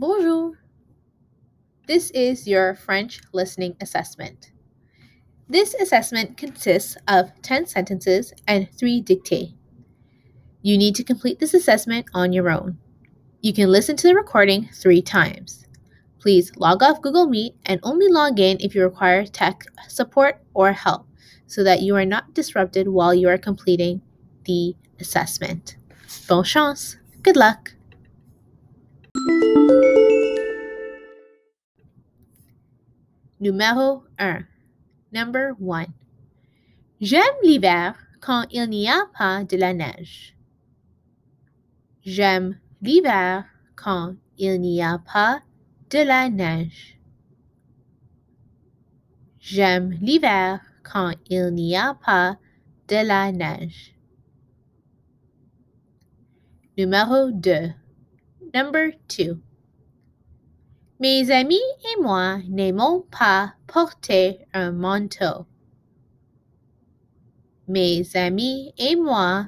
[0.00, 0.52] Bonjour.
[1.88, 4.52] This is your French listening assessment.
[5.48, 9.54] This assessment consists of 10 sentences and 3 dictées.
[10.62, 12.78] You need to complete this assessment on your own.
[13.40, 15.66] You can listen to the recording three times.
[16.20, 20.70] Please log off Google Meet and only log in if you require tech support or
[20.70, 21.08] help
[21.48, 24.02] so that you are not disrupted while you are completing
[24.44, 25.76] the assessment.
[26.28, 26.98] Bonne chance.
[27.22, 27.72] Good luck.
[33.40, 34.46] Numéro 1.
[35.12, 35.86] Number 1.
[37.00, 40.34] J'aime l'hiver quand il n'y a pas de la neige.
[42.02, 43.44] J'aime l'hiver
[43.76, 45.40] quand il n'y a pas
[45.90, 46.98] de la neige.
[49.38, 52.38] J'aime l'hiver quand il n'y a pas
[52.88, 53.94] de la neige.
[56.76, 57.72] Numéro 2.
[58.52, 59.40] Number 2.
[61.00, 65.46] Mes amis et moi n'aimons pas porter un manteau.
[67.68, 69.46] Mes amis et moi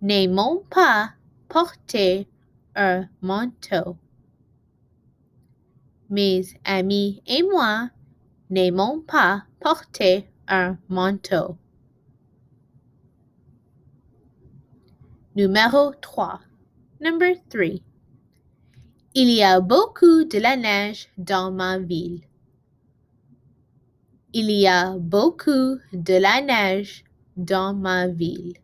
[0.00, 1.14] n'aimons pas
[1.48, 2.28] porter
[2.76, 3.96] un manteau.
[6.10, 7.90] Mes amis et moi
[8.48, 11.56] n'aimons pas porter un manteau.
[15.34, 16.40] Numéro 3.
[17.00, 17.87] Number 3.
[19.14, 22.20] Il y a beaucoup de la neige dans ma ville.
[24.34, 28.58] Il y a beaucoup de la neige dans ma ville.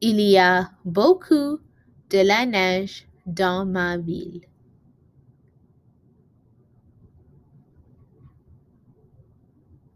[0.00, 1.60] Il y a beaucoup
[2.10, 4.42] de la neige dans ma ville.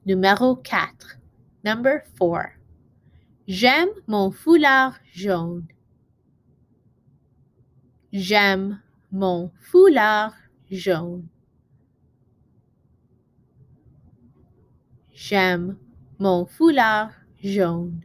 [0.07, 1.19] Numéro 4.
[1.65, 2.53] Number 4.
[3.49, 5.67] J'aime mon foulard jaune.
[8.13, 8.79] J'aime
[9.11, 10.35] mon foulard
[10.71, 11.27] jaune.
[15.15, 15.79] J'aime
[16.19, 17.11] mon foulard
[17.43, 18.03] jaune.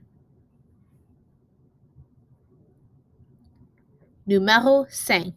[4.28, 5.34] Numéro 5.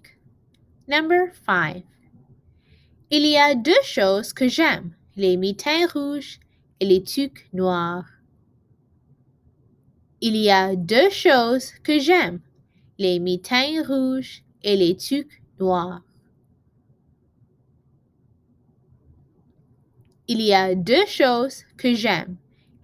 [0.87, 1.85] Number 5.
[3.11, 6.39] Il y a deux choses que j'aime, les mitaines rouges
[6.79, 8.07] et les tuques noirs.
[10.21, 12.41] Il y a deux choses que j'aime,
[12.99, 16.03] les mitaines rouges et les tuques noirs.
[20.29, 22.37] Il y a deux choses que j'aime,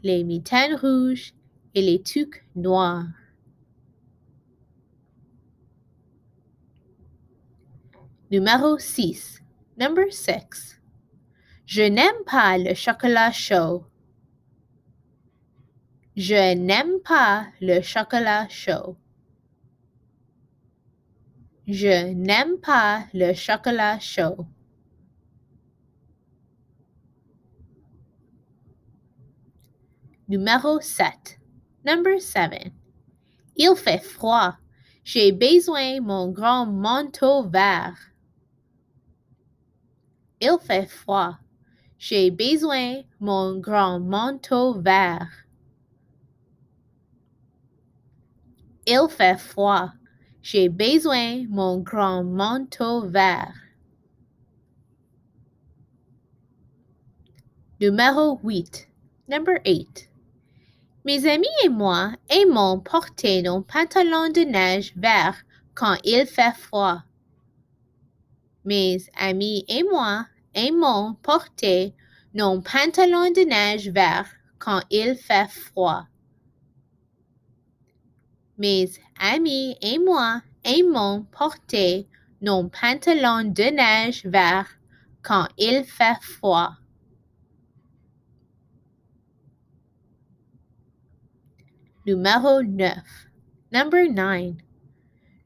[0.02, 1.32] les mitaines rouges
[1.74, 3.06] et les tuques noirs.
[8.30, 9.40] Numéro 6.
[9.78, 10.80] Number 6.
[11.66, 13.84] Je n'aime pas le chocolat chaud.
[16.16, 18.96] Je n'aime pas le chocolat chaud.
[21.66, 24.46] Je n'aime pas le chocolat chaud.
[30.28, 31.40] Numéro 7.
[31.84, 32.72] Number 7.
[33.56, 34.56] Il fait froid.
[35.02, 37.98] J'ai besoin mon grand manteau vert.
[40.40, 41.36] Il fait froid.
[41.98, 45.46] J'ai besoin mon grand manteau vert.
[48.86, 49.90] Il fait froid.
[50.48, 53.52] J'ai besoin mon grand manteau vert.
[57.80, 58.88] Numéro 8.
[59.28, 60.08] Number 8.
[61.04, 65.42] Mes amis et moi aimons porter nos pantalons de neige verts
[65.74, 67.02] quand il fait froid.
[68.64, 71.92] Mes amis et moi aimons porter
[72.34, 74.30] nos pantalons de neige verts
[74.60, 76.06] quand il fait froid.
[78.58, 82.08] Mes amis et moi aimons porter
[82.40, 84.78] nos pantalons de neige verts
[85.22, 86.72] quand il fait froid.
[92.06, 92.94] Numéro 9.
[93.72, 94.54] Number 9.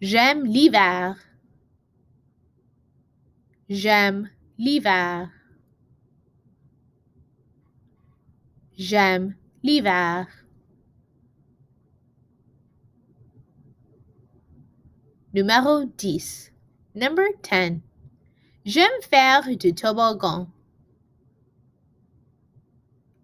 [0.00, 1.16] J'aime l'hiver.
[3.68, 5.30] J'aime l'hiver.
[8.76, 10.39] J'aime l'hiver.
[15.32, 16.50] Numéro 10.
[16.92, 17.80] Number 10.
[18.64, 20.48] J'aime faire du toboggan.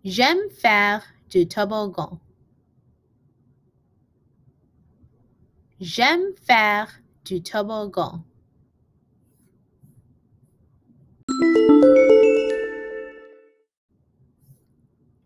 [0.04, 2.20] J'aime faire du toboggan.
[5.80, 6.88] J'aime faire
[7.24, 8.24] du toboggan.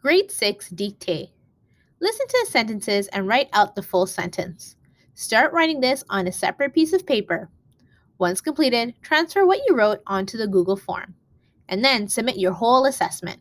[0.03, 1.29] Grade 6 Dictate.
[2.01, 4.77] Listen to the sentences and write out the full sentence.
[5.21, 7.51] Start writing this on a separate piece of paper.
[8.17, 11.15] Once completed, transfer what you wrote onto the Google form,
[11.69, 13.39] and then submit your whole assessment.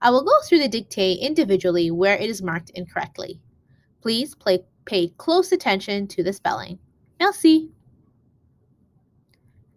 [0.00, 3.40] I will go through the dictate individually where it is marked incorrectly.
[4.00, 6.78] Please play, pay close attention to the spelling.
[7.18, 7.72] Merci.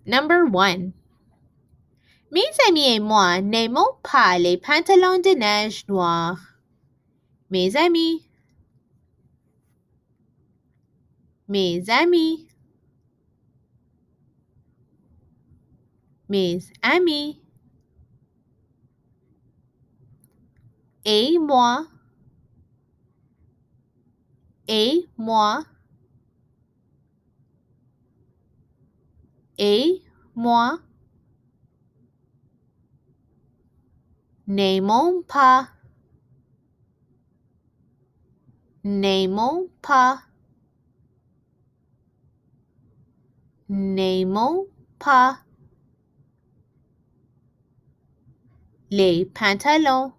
[0.05, 0.93] Number 1.
[2.29, 6.37] Mes amis et moi n'aimons pas les pantalons de neige noirs.
[7.49, 8.29] Mes amis.
[11.47, 12.47] Mes amis.
[16.29, 17.41] Mes amis.
[21.05, 21.85] Et moi.
[24.67, 25.65] Et moi.
[29.57, 30.01] Et
[30.33, 30.79] moi.
[34.47, 35.69] N'aimons pas.
[38.83, 40.32] N'aimons pas.
[43.75, 44.67] N'aimons
[44.99, 45.39] pas.
[48.91, 50.13] Les pantalons.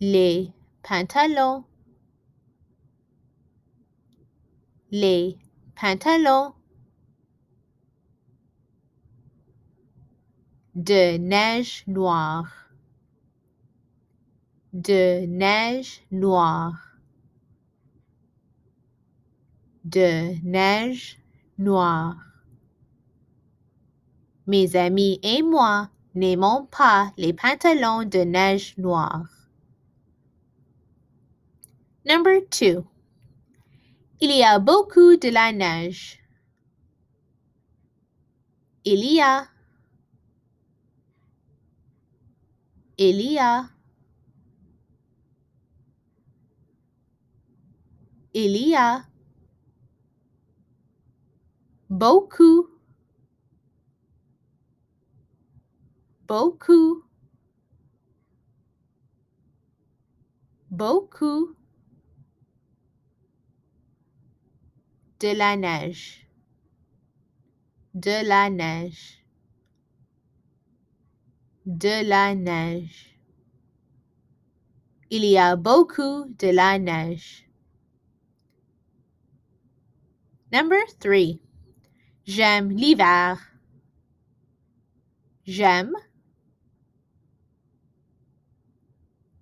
[0.00, 0.52] Les
[0.82, 1.64] pantalons.
[4.90, 5.38] Les
[5.74, 6.52] pantalons.
[10.76, 12.68] de neige noire,
[14.74, 16.95] de neige noire,
[19.86, 21.18] de neige
[21.58, 22.16] noire.
[24.46, 29.26] Mes amis et moi n'aimons pas les pantalons de neige noire.
[32.04, 32.84] Number two.
[34.20, 36.18] Il y a beaucoup de la neige.
[38.84, 39.48] Il y a
[42.98, 43.68] Elia,
[48.32, 49.06] Elia,
[51.96, 52.68] beaucoup,
[56.28, 57.02] beaucoup,
[60.70, 61.56] beaucoup
[65.20, 66.28] de la neige,
[67.94, 69.26] de la neige
[71.66, 73.18] de la neige.
[75.10, 77.48] Il y a beaucoup de la neige.
[80.52, 81.45] Number three.
[82.26, 83.38] J'aime l'hiver.
[85.46, 85.92] J'aime.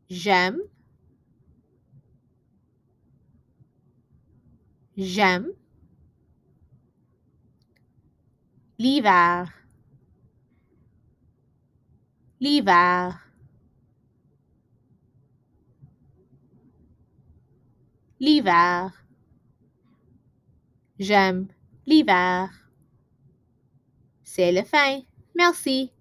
[0.09, 0.59] J'aime.
[4.97, 5.49] J'aime.
[8.79, 9.65] L'hiver.
[12.45, 13.21] l'hiver
[18.21, 18.93] l'hiver
[20.99, 21.49] j'aime
[21.87, 22.64] l'hiver
[24.35, 25.01] c'est le fin.
[25.37, 25.93] Merci